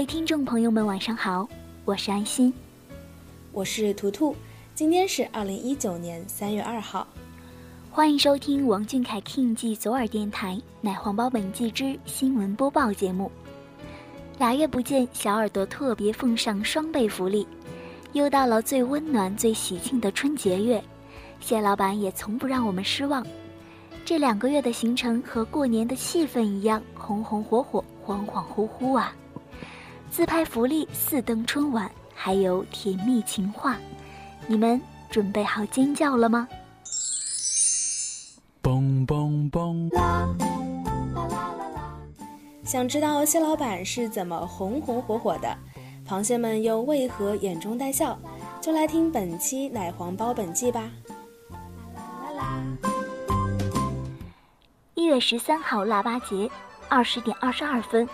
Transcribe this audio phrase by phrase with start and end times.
[0.00, 1.46] 位听众朋友们，晚上好，
[1.84, 2.50] 我是安心，
[3.52, 4.34] 我是图图，
[4.74, 7.06] 今天是二零一九年三月二号，
[7.90, 13.30] 欢迎收听王俊凯 King 记左耳电台奶黄包本季之新闻播报节目。
[14.38, 17.46] 俩月不见，小耳朵特别奉上双倍福利，
[18.14, 20.82] 又到了最温暖、最喜庆的春节月，
[21.40, 23.22] 谢老板也从不让我们失望。
[24.06, 29.14] 这两个月的行程和过年的气氛一样，红红火火，恍恍惚惚啊！
[30.10, 33.78] 自拍福利四登春晚，还有甜蜜情话，
[34.48, 36.48] 你们准备好尖叫了吗？
[38.60, 39.88] 嘣嘣嘣！
[42.64, 45.56] 想知道蟹老板是怎么红红火火的，
[46.06, 48.18] 螃蟹们又为何眼中带笑？
[48.60, 50.90] 就来听本期奶黄包本季吧。
[54.94, 56.50] 一月十三号腊八节，
[56.88, 58.06] 二十点二十二分。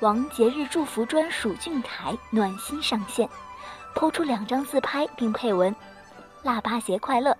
[0.00, 3.28] 王节日祝福专属俊凯暖心上线，
[3.94, 5.74] 抛出两张自拍并配文
[6.42, 7.34] ：“腊八节快乐，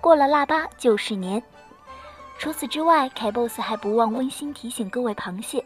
[0.00, 1.42] 过了腊八就是年。”
[2.36, 5.64] 除此之外，凯 boss 还不忘温馨提醒各位螃蟹：“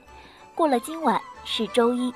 [0.54, 2.12] 过了今晚是周一，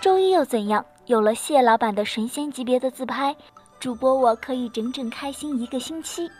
[0.00, 0.84] 周一又怎样？
[1.06, 3.34] 有了蟹老板的神仙级别的自拍，
[3.80, 6.30] 主播我可以整整开心一个星期。”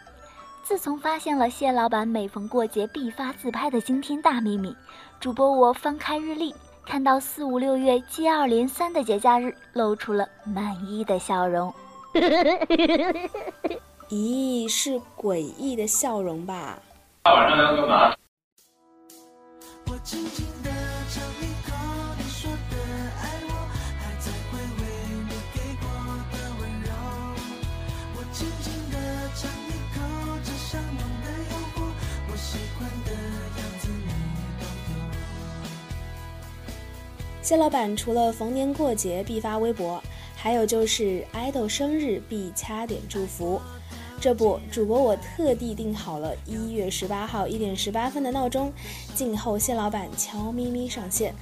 [0.63, 4.77] 自从发现了蟹老板每逢过节必发自拍的惊天大秘密，
[5.21, 6.53] 主播我翻开日历。
[6.87, 11.75] 看到四五六月接二连三的节假日，露出了满意的笑容。
[14.09, 16.79] 咦，是诡异的笑容吧？
[17.25, 18.15] 大晚上要干嘛？
[37.47, 40.03] 蟹老板除了逢年过节必发微博，
[40.35, 43.61] 还有就是爱豆生日必掐点祝福。
[44.21, 48.73] 这不，主播我特地定好了一月十八号一点十八分的闹钟，
[49.15, 51.33] 静候蟹老板悄咪咪上线。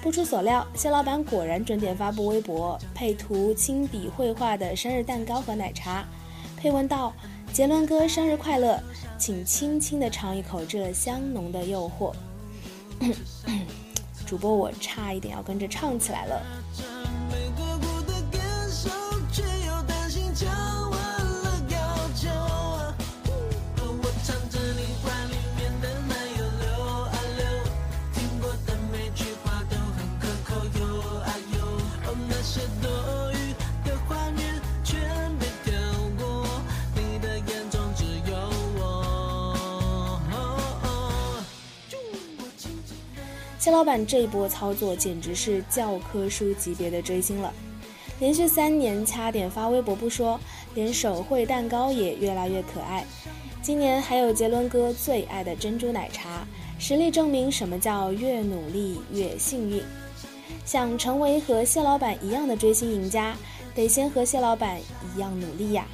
[0.00, 6.06] 不出所料，蟹老板果然准点发布微博，配图亲笔绘画的生日蛋糕和奶茶，
[6.56, 7.12] 配文道
[7.52, 8.80] ：“杰伦哥生日快乐，
[9.18, 12.12] 请轻轻地尝一口这香浓的诱惑。
[14.30, 16.40] ”主播我差一点要跟着唱起来了。
[43.60, 47.52] 蟹老板这一波操作简直是教科书级别的追星了，
[48.18, 50.40] 连续三年掐点发微博不说，
[50.74, 53.04] 连手绘蛋糕也越来越可爱。
[53.60, 56.46] 今年还有杰伦哥最爱的珍珠奶茶，
[56.78, 59.82] 实力证明什么叫越努力越幸运。
[60.64, 63.36] 想成为和蟹老板一样的追星赢家，
[63.74, 64.80] 得先和蟹老板
[65.14, 65.84] 一样努力呀。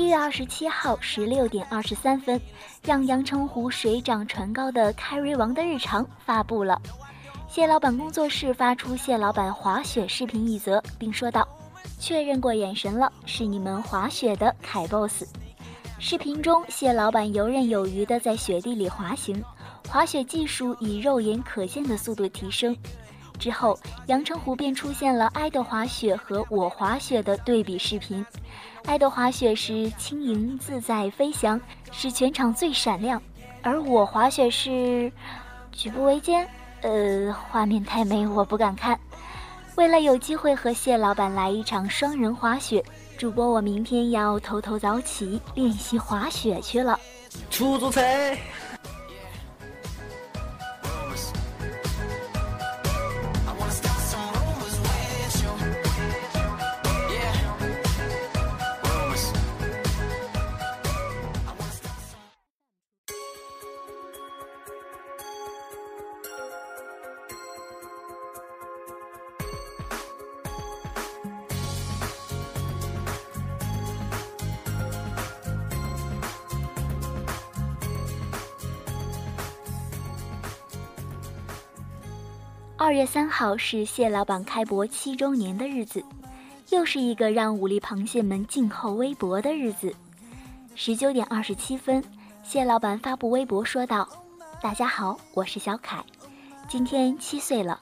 [0.00, 2.40] 一月二十七号十六点二十三分，
[2.82, 6.80] 让阳澄湖水涨船高的 Carry 王的日常发布了。
[7.46, 11.46] 谢老板工作室发出谢老板滑雪视频一则，并说道
[12.00, 15.22] ：“确认过眼神了，是你们滑雪的凯 boss。”
[16.00, 19.44] 视频中，谢老板游刃有余地在雪地里滑行，
[19.86, 22.74] 滑雪技术以肉眼可见的速度提升。
[23.40, 23.76] 之后，
[24.06, 28.24] 阳澄湖便出现了爱豆滑雪和我滑雪的对比视频。
[28.84, 31.60] 爱豆滑雪是轻盈自在飞翔，
[31.90, 33.18] 是全场最闪亮；
[33.62, 35.10] 而我滑雪是
[35.72, 36.46] 举步维艰，
[36.82, 39.00] 呃，画面太美，我不敢看。
[39.76, 42.84] 为了有机会和谢老板来一场双人滑雪，
[43.16, 47.00] 主播我明天要偷偷早起练习滑雪去了。
[47.48, 48.00] 出租车。
[82.82, 86.02] 二月三号是蟹老板开播七周年的日子，
[86.70, 89.94] 又是一个让武力螃蟹们静候微博的日子。
[90.74, 92.02] 十九点二十七分，
[92.42, 94.08] 蟹老板发布微博说道
[94.62, 96.02] ：“大家好，我是小凯，
[96.70, 97.78] 今天七岁了。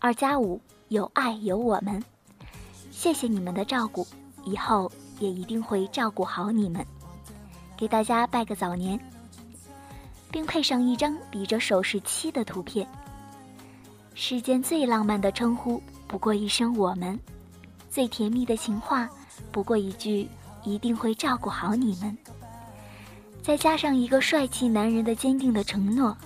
[0.00, 2.04] 二加五有爱有我们，
[2.90, 4.06] 谢谢你们的照顾，
[4.44, 6.84] 以后也一定会照顾好你们。
[7.74, 9.00] 给大家拜个早年，
[10.30, 12.86] 并配上一张比着手势七的图片。”
[14.18, 17.14] 世间最浪漫的称呼，不过一声“我们”；
[17.90, 19.06] 最甜蜜的情话，
[19.52, 20.26] 不过一句
[20.64, 22.16] “一定会照顾好你们”。
[23.44, 26.16] 再加上一个帅气男人的坚定的承诺，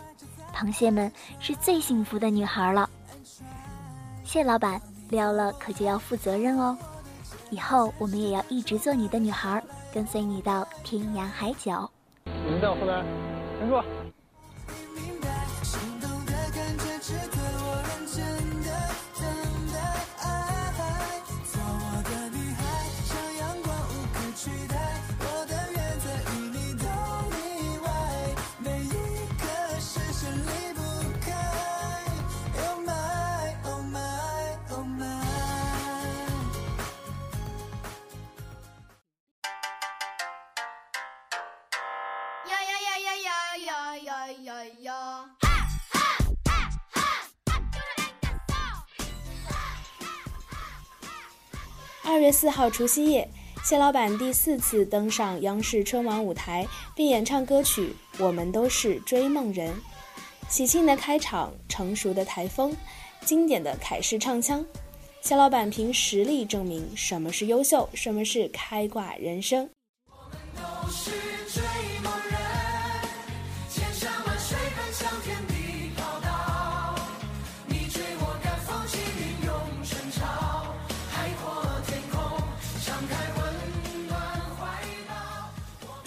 [0.55, 1.11] 螃蟹们
[1.41, 2.89] 是最幸福的女孩了。
[4.23, 6.79] 谢老板撩了可就要负责任哦，
[7.51, 9.61] 以后我们也要一直做你的女孩，
[9.93, 11.91] 跟随你到天涯海角。
[12.25, 13.05] 你们在我后边，
[13.59, 13.83] 跟住。
[52.05, 53.29] 二月四号除夕夜，
[53.65, 57.95] 谢老板第四次登上央视春晚舞台，并演唱歌曲
[58.25, 59.75] 《我们都是追梦人》。
[60.49, 62.77] 喜庆的开场，成熟的台风，
[63.25, 64.65] 经典的凯式唱腔，
[65.23, 69.69] 谢老板凭实力证明什么是优秀，什么是开挂人生。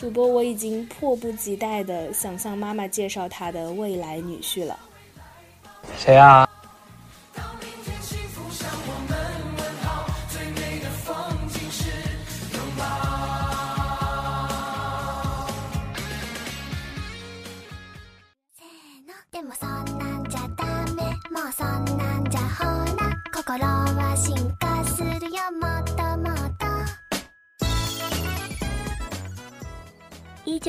[0.03, 4.77] 主播，我已经迫不及待的想向妈妈介绍她的未来女婿了。
[5.97, 6.45] 谁啊？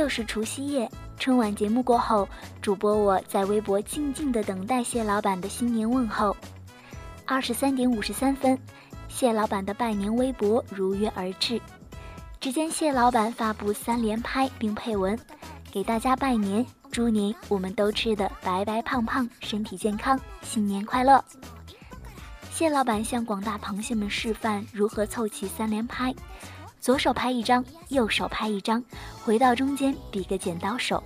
[0.04, 0.86] 就是除夕夜，
[1.18, 2.28] 春晚节目过后，
[2.60, 6.36] 主播我在微博静静的等待谢老板的新年问候。
[7.24, 8.58] 二十三点五十三分，
[9.08, 11.58] 谢老板的拜年微博如约而至。
[12.38, 15.18] 只见谢老板发布三连拍并配文
[15.72, 21.24] ：“给大家拜年，祝您我们都吃的白白胖胖，身体健康，新年快乐。”
[22.52, 26.14] 谢老板向广大螃蟹们示范如何凑齐三连拍。
[26.84, 28.84] 左手拍一张，右手拍一张，
[29.24, 31.02] 回到中间比个剪刀手。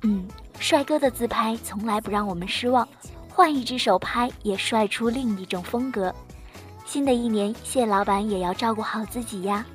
[0.00, 0.26] 嗯，
[0.58, 2.88] 帅哥的自拍从来不让我们失望，
[3.28, 6.14] 换一只手拍也帅出另一种风格。
[6.86, 9.66] 新的一年，谢老板也要照顾好自己呀。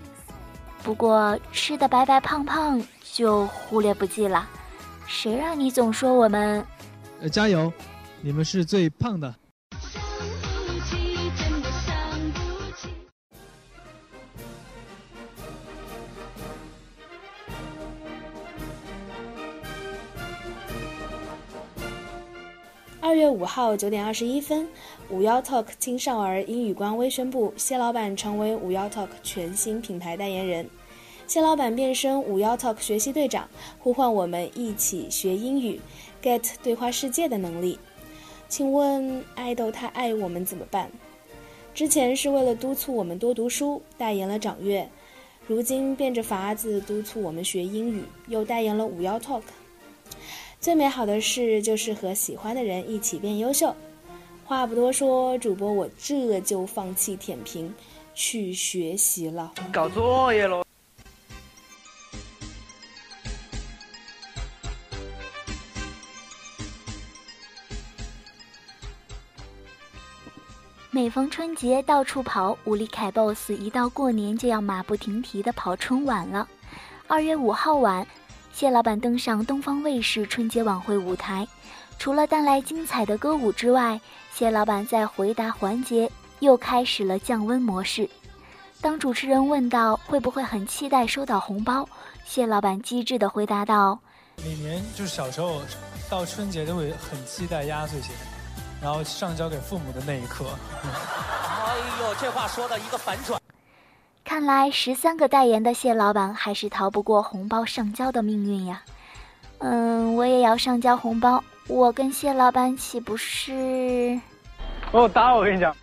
[0.82, 2.82] 不过吃的白白胖胖
[3.14, 4.50] 就忽略不计了。
[5.06, 6.66] 谁让你总说我们？
[7.20, 7.72] 呃，加油，
[8.22, 9.36] 你们是最胖的。
[23.12, 24.66] 二月五号九点二十一分，
[25.10, 30.66] 五幺 Talk 青少儿英语官微宣布，谢老板成为五幺 Talk 全新品牌代言人。
[31.28, 33.50] 谢老板变身五幺 Talk 学习队长，
[33.80, 35.82] 呼唤我们一起学英语
[36.24, 37.78] ，get 对话世界的能力。
[38.48, 40.90] 请问爱豆太爱我们怎么办？
[41.74, 44.90] 之前是为了督促我们多读书，代言了掌阅，
[45.46, 49.42] 如今变着法子督促我们学英语，又代言了五幺 Talk。
[50.62, 53.76] 最美好的事就是和喜欢的人一起变优秀。
[54.46, 57.74] 话不多说，主播我这就放弃舔屏，
[58.14, 59.52] 去学习了。
[59.74, 60.64] 搞作业喽！
[70.92, 76.48] 每逢春节到处跑，吴立凯 boss 一到过年就要马不停蹄的跑春晚了。
[77.08, 78.06] 二月五号晚。
[78.54, 81.48] 谢老板登上东方卫视春节晚会舞台，
[81.98, 84.00] 除了带来精彩的歌舞之外，
[84.32, 88.08] 谢老板在回答环节又开始了降温模式。
[88.80, 91.88] 当主持人问到会不会很期待收到红包，
[92.26, 93.98] 谢老板机智地回答道
[94.44, 95.62] ：“每年就是小时候
[96.10, 98.12] 到春节都会很期待压岁钱，
[98.82, 100.46] 然后上交给父母的那一刻。
[100.84, 103.42] ”哎呦，这话说的一个反转。
[104.24, 108.82] 看来十三个代言的蟹老板还是逃不过红包上交的命运呀。
[109.60, 114.20] 嗯，我也要上交红包，我跟蟹老板岂不是？
[114.92, 115.76] 我打我跟你讲。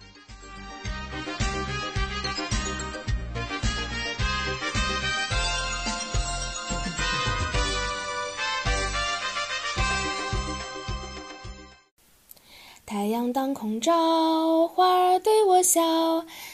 [12.87, 15.81] 太阳当空照，花儿对我笑。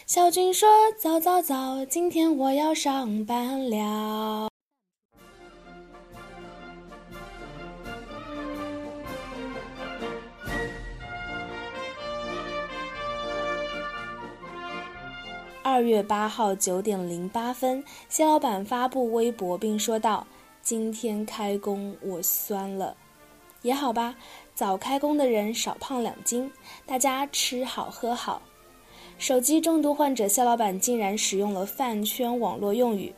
[0.06, 0.68] 小军说
[1.00, 4.50] ：“早早早，今天我要上班了。”
[15.62, 20.26] 二月八号九点零八分，谢老板发布微博并说道
[20.60, 22.94] ：“今天开工，我酸了。”
[23.62, 24.14] 也好吧。
[24.54, 26.52] 早开工的人少胖两斤，
[26.84, 28.42] 大家吃好喝好。
[29.18, 33.12] 手机中毒患者谢老板竟然使用了饭圈网络用语。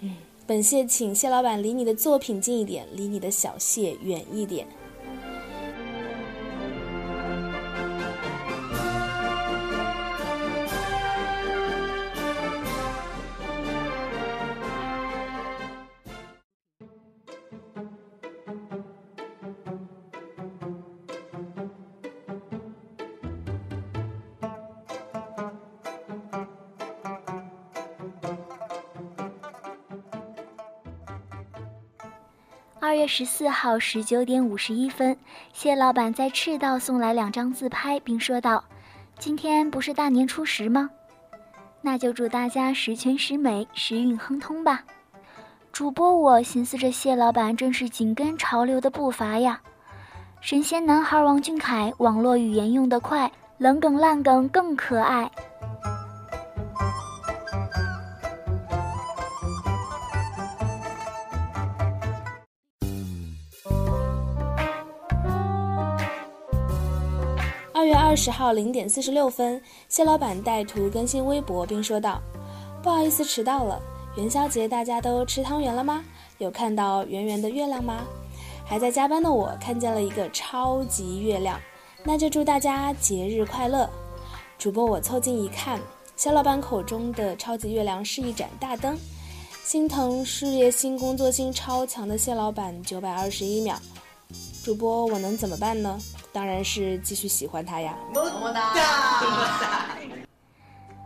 [0.00, 0.16] 嗯，
[0.46, 4.66] 本谢请谢老板离你的作品近一点，离你的小谢远一点。
[32.86, 35.16] 二月十四号十九点五十一分，
[35.54, 38.62] 谢老板在赤道送来两张自拍，并说道
[39.18, 40.90] ：“今天不是大年初十吗？
[41.80, 44.84] 那就祝大家十全十美，时运亨通吧。”
[45.72, 49.58] 主播我寻思着，谢老板真是紧跟潮流的步伐呀。
[50.42, 55.30] 神仙男孩王俊凯，网络语言用得快，冷梗烂梗更可爱。
[68.14, 72.22] 二十号零点四十六分，谢老板带图更新微博，并说道
[72.80, 73.82] ：“不好意思，迟到了。
[74.14, 76.04] 元宵节大家都吃汤圆了吗？
[76.38, 78.04] 有看到圆圆的月亮吗？
[78.64, 81.60] 还在加班的我看见了一个超级月亮，
[82.04, 83.90] 那就祝大家节日快乐。”
[84.58, 85.80] 主播我凑近一看，
[86.14, 88.96] 谢老板口中的超级月亮是一盏大灯，
[89.64, 93.76] 心疼事业心、工作心超强的谢老板九百二十一秒。
[94.62, 95.98] 主播我能怎么办呢？
[96.34, 97.94] 当然是继续喜欢他呀！
[98.12, 98.74] 么么哒！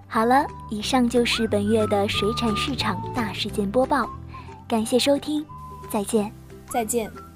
[0.09, 4.09] 好了，以上就是本月的水产市场大事件播报，
[4.67, 5.45] 感谢收听，
[5.91, 6.33] 再见，
[6.71, 7.28] 再见。